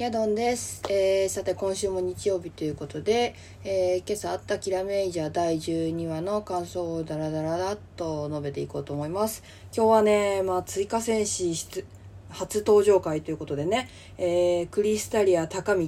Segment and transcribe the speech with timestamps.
[0.00, 3.34] ヤドンです、えー、さて今週も日曜日ということで、
[3.64, 9.42] えー、今朝あったキラメイジャー第12話の感想をダラダラダッと述べていこうと思います。
[9.76, 11.52] 今日はね、まあ、追加戦士
[12.30, 15.86] 初登場会ということでね、えー、クリスタリア高道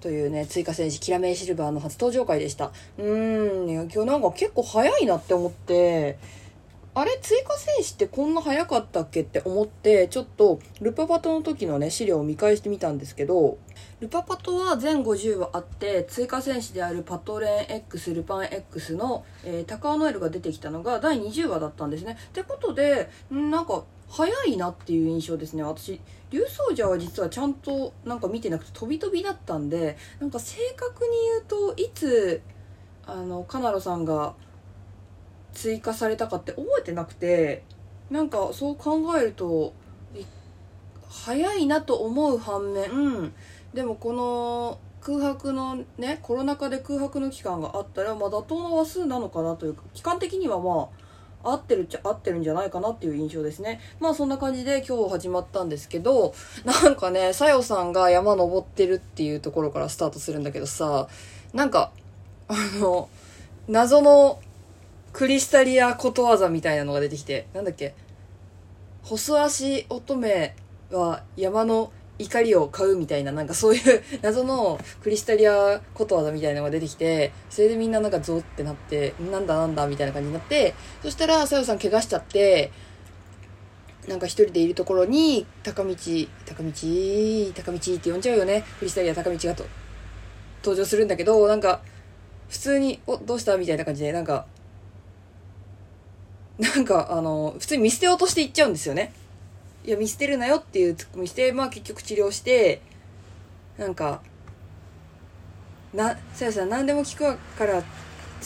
[0.00, 2.70] というね追加戦士キラメイシルバーの初登場会でした。
[2.98, 6.18] うーんいや今日なんか結構早いなって思って
[6.98, 13.58] あれ追加戦士ってこんな早かったっけって思って、ちょっとルパパトの時のね、資料を見返してみたんですけど、
[14.00, 22.16] ルパパトは全50話あって、追加戦士であるパトレーン X、ルパン X の、えー、高尾ノエルが出てきたのが第20話だったんですね。
[22.18, 25.62] ってことで、んなんか、早いなっていう印象ですね。
[25.62, 32.40] 私、竜奏者は実はちゃんとなんか見てなくて飛び飛びだったんで、なんか正確に言うといつ、
[33.04, 34.34] あの、カナロさんが
[35.56, 37.62] 追加されたかって覚えてなくて
[38.10, 39.72] なんかそう考えると
[40.14, 40.22] い
[41.08, 43.32] 早いなと思う反面
[43.72, 50.88] でもこの空白のねコロナ禍で空白の期間があったら、まあ、妥当な話数なのかなというか期間的にはま
[51.44, 53.80] あ合ってるっちゃ合ってるんじゃないかなっていう印象ですね。
[54.00, 61.08] まあそんな感じで今日始まったんですけどなんかねさよさんが山登ってるっていうところからスタートするんだけどさ
[61.54, 61.92] なんか
[62.48, 63.08] あの
[63.68, 64.40] 謎の
[65.16, 67.94] クリスタリアことわざみたいなのが出てきて、なんだっけ？
[69.02, 70.52] 細足乙女
[70.92, 82.70] は山の怒りを買うみたいな、なんかそういう 謎のクリスタリアことわざみたいなのが出てきて、それでみんななんかゾーってなって、なんだなんだみたいな感じになって、そしたらさよさん怪我しちゃって、
[84.06, 85.94] なんか一人でいるところに、高道、
[86.44, 86.70] 高道、
[87.54, 88.64] 高道って呼んじゃうよね。
[88.78, 89.64] クリスタリア高道がと
[90.62, 91.80] 登場するんだけど、なんか、
[92.50, 93.56] 普通に、お、どうした？
[93.56, 94.44] みたいな感じで、なんか、
[96.58, 99.12] なんか、あの、普通に見捨てようとしていっちゃうんですよね。
[99.84, 102.80] いや、見捨てるなよっていうツッコミして、まあ結局治療して、
[103.78, 104.22] なんか、
[105.92, 107.82] な、さやさん何でも聞くから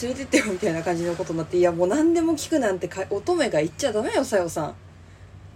[0.03, 4.75] 連れてってよみたいな感じのことになって、いやもう何でも聞くなんてか乙女が言っちゃダメよ、さよさん。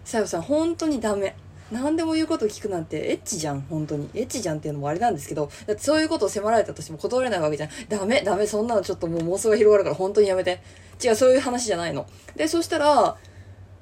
[0.05, 1.34] さよさん、本当にダメ。
[1.75, 4.09] 何でも言うこと聞くなんてエッチじゃん、本当に。
[4.15, 7.71] エッチじゃんっていうのもあれなんですけど、だってそういうことを迫られたとしても断れないわけじゃん。
[7.89, 10.61] ダメ、ダメ、そんなのちょっともう妄想が広がるから本当にやめて。
[11.03, 12.07] 違う、そういう話じゃないの。
[12.37, 13.17] で、そしたら、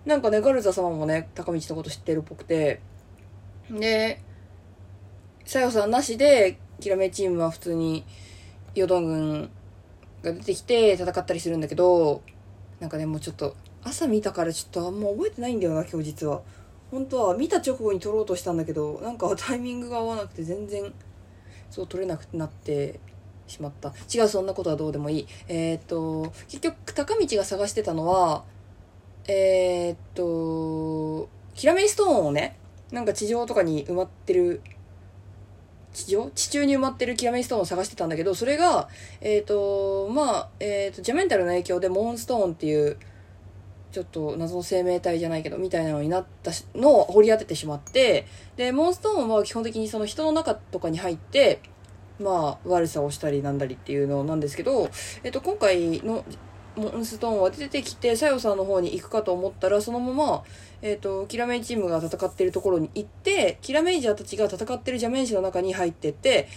[0.06, 2.81] なんかね、ガルザ様もね、高道のこと知ってるっぽくて、
[3.70, 4.22] で、
[5.44, 8.04] さよさんなしで、キラメチームは普通に、
[8.75, 9.50] ヨドン軍
[10.22, 12.22] が出てきて戦ったりするんだけど、
[12.81, 13.54] なんかね、もうちょっと、
[13.84, 16.42] 朝見たからちょっとあんま覚えてないんだよな、今日実は。
[16.92, 20.92] 本当は見た直後に撮ろうとしたんだけど、なんかタイミングが合わなくて全然、
[21.70, 23.00] そう撮れなくなって
[23.47, 23.94] しまった。
[24.14, 25.26] 違う、そんなことはどうでもいい。
[25.48, 28.44] えー、っと、結局、高道が探してたのは、
[29.26, 32.58] えー、っと、キラメイストーンをね、
[32.91, 34.60] なんか地上とかに埋まってる、
[35.94, 36.31] 地上？
[36.34, 38.91] 地中に埋まってるキラメイストーンを探してたんだけど、それが、
[39.22, 42.98] えー、っと、まあ、えー、っと、ジャメンタルの影響でモーンストーンっていう、
[43.92, 48.26] ちょっと謎の生命体じゃないけど、みたいなのになったのを掘り当ててしまって、
[48.56, 51.60] で、モンストーンは基本的にその人の中とかに入って、
[52.19, 54.88] まあ、悪さをしたりなんだりっていうのなんですけど、
[55.22, 56.25] えっと、今回の
[56.75, 60.42] モンストーンは出てきて、サヨさんの方に行くかと思ったら、そのまま、
[60.81, 66.48] えっと、キラメイチームが戦ってるところに行って、キラメイジャーたちが戦ってる邪面師の中に入ってって、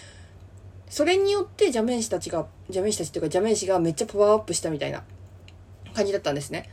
[0.90, 5.04] それによって邪面師たちが、邪面師たちっていうか邪面師がめっちゃパワーアップしたみたいな
[5.94, 6.70] 感じだったんですね。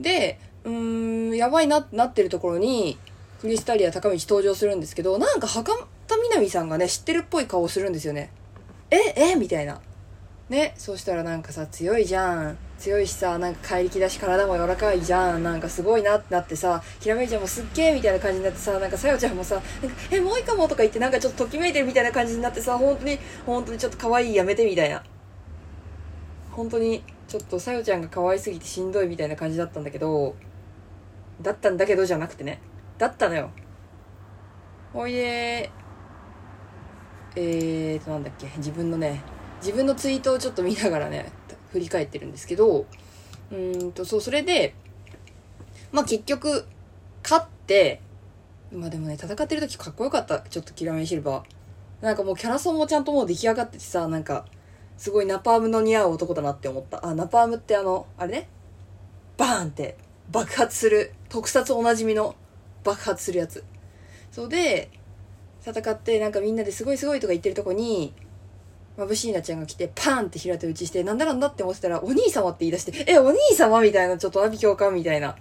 [0.00, 2.98] で、うーん、やばいなってなってるところに、
[3.40, 5.72] クリスタリア高道登場するんですけど、なんか墓
[6.06, 8.30] 田みなみさんがね、知ってるっぽい顔をするんですよね。
[8.90, 9.80] ええみたいな。
[10.48, 12.58] ね、そうしたらなんかさ、強いじゃん。
[12.78, 15.42] 強いしさ、なんか怪力だし体も柔らかいじゃん。
[15.42, 25.02] なんかすごいなってなってさ、ひらめいちゃんもすっげえみたいな感じになってさ、なんかさよちゃんもさ、なんかえ、もういいかもとか言ってなんかちょっとときめいてるみたいな感じになってさ、本当に、本当にちょっと可愛いやめてみたいな。
[26.52, 30.36] 本当に、ちょっとさよちゃんが可愛すぎてしんどいみたいな感じだったんだけど、
[31.42, 32.60] だったんだけどじゃなくてね。
[32.98, 33.50] だったのよ。
[34.92, 35.70] ほいで、
[37.34, 39.22] えーと、なんだっけ、自分のね、
[39.60, 41.30] 自分のツイートをちょっと見ながらね、
[41.70, 42.86] 振り返ってるんですけど、
[43.50, 44.74] うーんと、そう、それで、
[45.92, 46.66] まあ結局、
[47.22, 48.00] 勝って、
[48.72, 50.40] まあでもね、戦ってる時かっこよかった。
[50.40, 52.04] ちょっとキラメイシルバー。
[52.04, 54.46] なんかもうキャラソンもちゃんともう出来上がっててさ、なんか、
[54.96, 57.06] すごいナパームの似合う男だなって思った。
[57.06, 58.48] あ、ナパームってあの、あれね、
[59.36, 59.96] バーンって
[60.30, 62.34] 爆発する、特撮おなじみの
[62.84, 63.64] 爆発するやつ。
[64.32, 64.90] そうで、
[65.64, 68.14] 戦ってなんかみんなですごいすごいとか言ってるとこに、
[68.96, 75.36] 眩しいなちゃんが来てパーンって平手打ちして、なんだなんだって思ってたら、お兄様って言い出して、え、お兄様みたいな、ちょっと阿鼻教官みたいな。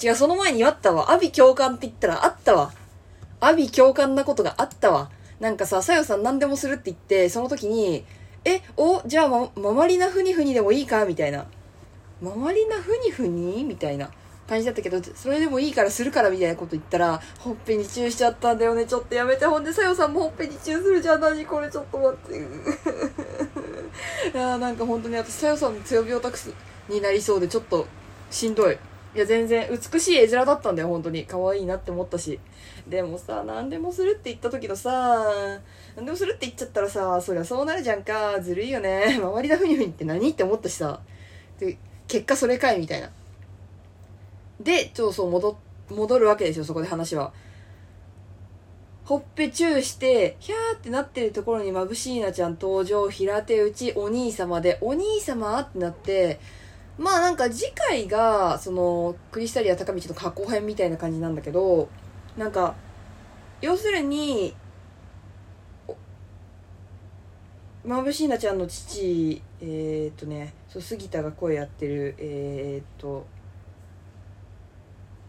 [0.00, 1.10] 違う、その前にあったわ。
[1.10, 2.72] 阿鼻教官って言ったらあったわ。
[3.40, 5.10] 阿鼻教官なことがあったわ。
[5.40, 8.04] なんかさ、さよさん何でもするって言って、その時に、
[8.44, 11.04] え、お、じゃあま、ママリナふにふにでもいいか？
[11.04, 11.46] みたいな。
[12.20, 13.62] ママリナふにふに？
[13.64, 14.10] みたいな
[14.48, 18.84] 感じだったけど、それでもいいからするからみたいなこと言ったら、ほっぺにチューしちゃったんだよね。
[18.86, 19.46] ちょっとやめて。
[19.46, 21.20] ほんで、さよさんもほっぺにチューするじゃん。
[21.20, 22.38] 何これ、ちょっと待って。
[24.34, 26.52] いやなんか本当に私、さよさんの強病タクス
[26.88, 27.86] になりそうで、ちょっと
[28.30, 28.78] しんどい。
[29.14, 31.26] いや、全然美しい絵面だったんだよ、本当に。
[31.26, 32.40] 可愛いなって思ったし。
[32.88, 35.22] でもさ、何でもするって言った時のさ、
[35.96, 38.40] 何でもするって言っちゃったらさ、そりゃそうなるじゃんか。
[38.40, 39.18] ずるいよね。
[39.20, 41.00] 周りだふにふにって何って思ったしさ。
[41.58, 41.76] で、
[42.08, 43.10] 結果それかいみたいな。
[44.60, 45.58] で、ちょそう戻、
[45.90, 47.32] 戻るわけですよ、そこで話は。
[49.04, 56.40] ほっぺチューして、ひゃーってなってるところにまぶしいなちゃん登場、平手打ち、お兄様で、お兄様ってなって、
[56.98, 61.88] まあなんか次回が、その、クリスタリア高道の過去編みたいな感じなんだけど、
[62.36, 62.74] なんか、
[63.60, 64.54] 要するに、
[67.84, 73.26] まぶしいなちゃんの父、えー、っとね、そう、杉田が声やってる、えー、っと、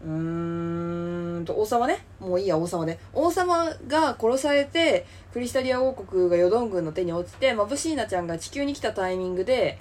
[0.04, 2.04] うーんと、王様ね。
[2.20, 2.98] もういいや、王様ね。
[3.12, 9.78] 王様が殺されて、クリスタリア王国がヨドン軍の手に落ちて、まぶしいなちゃんが地球に来たタイミングで、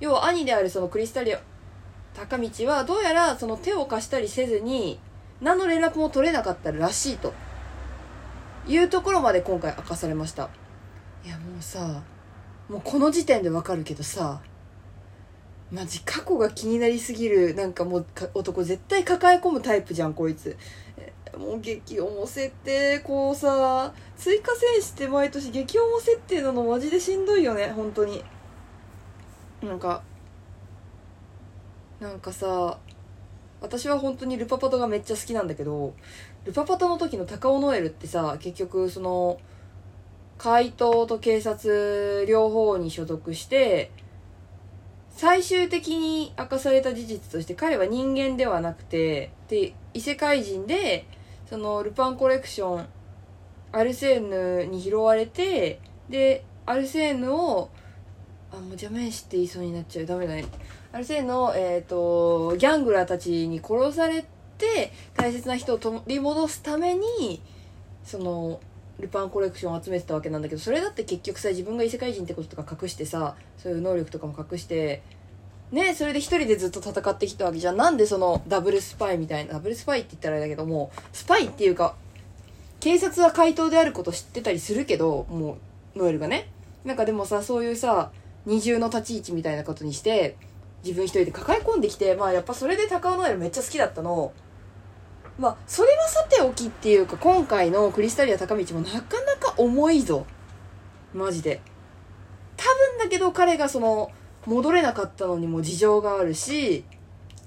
[0.00, 1.40] 要は兄であるそのクリスタリア
[2.14, 4.98] 高道はどうやらその手を貸したりせずに
[5.40, 7.32] 何の連絡も取れなかったらしいと。
[8.66, 10.48] いうところまで今回明かされました。
[11.24, 12.02] いやもうさ
[12.68, 14.40] もうこの時点でわかるけどさ
[15.72, 20.56] マジ過去が気になりすぎるなんかもう男絶対抱え込むタイプじゃんこいつ。
[21.38, 28.22] もう激重設定こうさ追加戦士って毎年激重設定なのマジでしんどいよね本当に。
[29.62, 30.02] なんか
[32.00, 32.78] なんかさ
[33.60, 35.94] 私は本当にルパパトがめっちゃ好きなんだけど
[36.44, 39.38] ルパパトの時の高尾ノエルってさ結局その
[40.38, 43.90] 怪盗と警察両方に所属して
[45.10, 51.06] 最終的に明かされた事実として彼は人間ではなくてで異世界人で
[51.50, 52.86] そのルパンコレクション
[53.72, 57.68] アルセーヌに拾われてでアルセーヌを
[58.60, 60.06] もう邪魔しって言いそうになっちゃう。
[60.06, 60.44] ダメだね。
[60.92, 64.24] ある程度の、えーと、ギャングラーたちに殺され
[64.58, 67.40] て大切な人を取り戻すために
[68.04, 68.60] その
[68.98, 75.02] ルパンコレクションを集めてたわけなんだけどそれだって結局さ自分が異世界人ってこととか隠してさそういう能力とかも隠して
[75.72, 77.76] ねそれで一人でずっと戦ってきたわけじゃん。
[77.76, 81.94] なんでそのダブルスパイみたいなダブルスパイって言ったらあれだけどもスパイっていうか
[82.80, 85.58] 警察は怪盗であること知ってたりするけども
[85.94, 86.48] うノエルがね。
[86.84, 88.10] なんかでもさそういうさ
[88.46, 90.36] 二重の立ち位置みたいなことにして
[90.82, 94.32] 自分一人で抱え込んできてまあやっぱそれで高尾ノエルめっちゃ好きだったの。
[95.38, 100.26] まあそれはさておきっていうか今回のクリスタリア高道もなかなか重いぞ。
[101.14, 101.60] マジで。
[102.56, 104.10] 多分だけど彼がその
[104.46, 106.84] 戻れなかったのにも事情があるし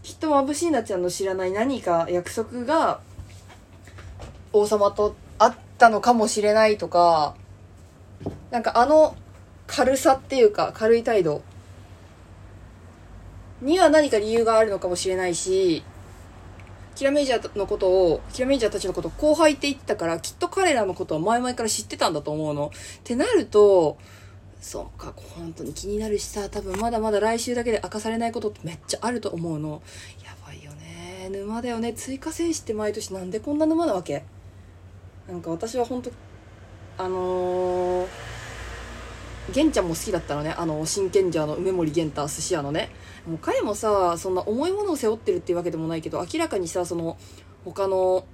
[0.04, 3.02] きっとまぶしいなちゃんの知らない何か約束が
[4.52, 7.36] 王様とあったのかもしれないとか
[8.52, 9.16] なんかあの
[9.68, 11.42] 軽さっていうか軽い態度。
[13.62, 15.84] には何か理由があるのかもしれないし
[16.96, 22.74] キラメイジャーのことをキラメイジャーたちのことを後輩って言ってたからきっと彼らのことは前々から知ってたんだと思うの。
[22.74, 23.98] ってなると
[24.60, 29.82] そうか本当に気になるしさ多分まだまだ来週だけで明かされないことってめっちゃあると思うの。
[30.26, 31.30] やばいよね。
[31.32, 31.94] 沼だよね。
[31.94, 34.24] 追加戦士って毎年なんでこんな沼なわけ？
[35.30, 36.12] なんか私は本当
[36.98, 38.08] あのー、
[39.52, 40.52] 玄ちゃんも好きだったのね。
[40.58, 42.90] あの真剣者の梅森玄太寿司屋のね。
[43.28, 47.18] もう彼もさそんな重いものを背負ってるっていうわけでもないけど明らかにさその
[47.66, 48.26] 他の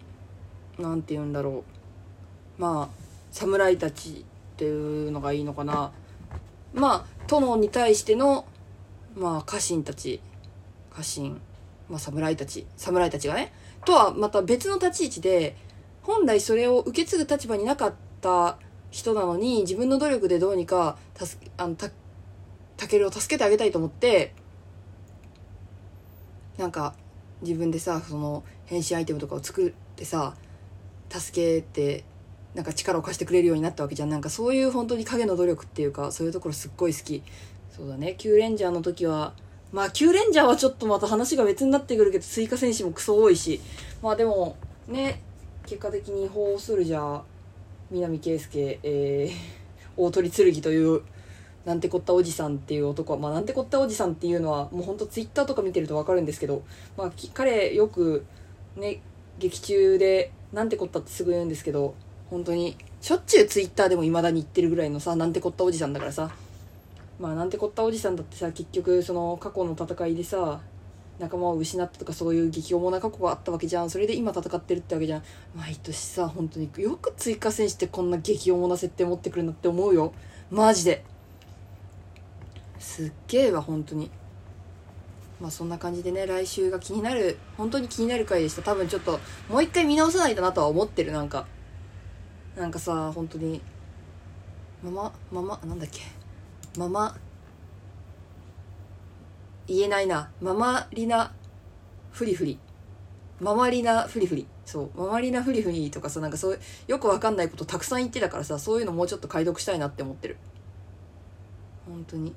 [0.78, 1.64] 何て言うんだろ
[2.58, 2.62] う。
[2.62, 5.92] まあ侍たちっていうのがいいのかな。
[6.74, 8.46] まあ殿に対しての
[9.16, 10.22] まあ家臣たち。
[10.96, 11.42] 家臣。
[11.90, 12.68] まあ侍たち。
[12.78, 13.52] 侍たちがね。
[13.86, 15.56] とはまた別の立ち位置で
[16.04, 18.58] 本来それを受け継ぐ立場になかった
[18.92, 21.90] 人なのに自分の努力でどうにか助けあのた
[22.78, 24.34] たけるを助けてあげたいと思って
[26.58, 26.96] なんか
[27.42, 30.36] 自分でさその変身アイテムとかを作ってさ
[31.10, 32.04] 助けて
[32.54, 34.10] なんか力を貸してくれるようになったわけじゃん。
[34.10, 37.24] なんかそういう本当に影の努力っていうかそういうところすっごい好き。
[37.70, 38.16] そうだね。
[38.18, 39.34] キューレンジャーの時は
[39.72, 43.62] まあキューレンジャーはちょっとまた話が別になってくるけど追加戦士もクソ多いし。
[44.02, 45.22] まあでもね
[45.66, 47.22] 結果的にホースルジャー
[47.92, 49.34] 南圭介、えー、
[49.98, 51.02] 大鳥剣という
[51.66, 56.64] なんてこったおじさんっていう男は、まあ、なんてこったおじさんっていうのはもうほんとツイッターとか見てると分かるんですけど、
[56.98, 58.26] まあ、彼よく
[58.76, 59.02] ね
[59.40, 61.96] 劇中でなんてこったってすぐ言うんですけど
[62.30, 66.32] 本当にしょっちゅうツイッターでも未だに言ってるぐらいのさなんてこったおじさんだからさ。
[67.20, 70.62] まあなんてこったおじさんだってさ結局その過去の戦いでさ
[71.20, 73.90] 仲間を失ったとかそういう激重な過去があったわけじゃん。
[73.90, 75.24] それで今戦ってるってわけじゃん。
[75.54, 80.14] 毎年さ本当によく追加戦してこんな激重な設定持ってくるなって思うよ。
[80.50, 81.04] マジで。
[82.80, 84.10] すっげえわ本当に。
[85.42, 88.62] まあそんな感じでね来週が気になる本当に気になる回でした。
[88.62, 91.46] 多分ちょっともう一回見直さないとなとは思ってるなんか。
[92.56, 93.62] なんかさ本当に。
[94.82, 96.02] ママママなんだっけ。
[96.78, 97.18] ママ
[99.70, 100.32] 言えないな。
[100.42, 101.32] ママリナ
[102.12, 102.60] フリフリ
[103.40, 105.00] ママリナフリフリそう。
[105.00, 110.38] ママリナフリフリとかさなんかそうよくわかんないことたくさん言ってたからさそういうのもうちょっと解読したいなって思ってる。
[111.86, 112.34] 本当に。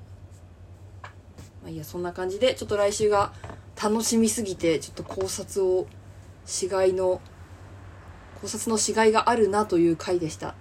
[1.61, 3.33] まあいいやそんな感じでちょっと来週が
[3.81, 5.87] 楽しみすぎてちょっと考察を
[6.45, 7.21] 死骸の
[8.41, 10.55] 考察の死骸があるなという回でした。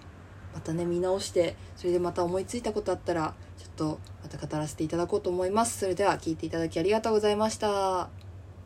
[0.54, 3.34] またね見直してそれでまた思いついたことあったら
[3.72, 5.78] とまた語らせていただこうと思います。
[5.78, 8.21] それでは聞いていただきありがとうございました。